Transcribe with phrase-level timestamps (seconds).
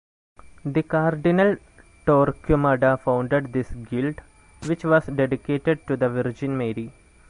[0.65, 1.57] The Cardinal
[2.07, 4.19] Torquemada founded this guild,
[4.65, 6.91] which was dedicated to the Virgin Mary.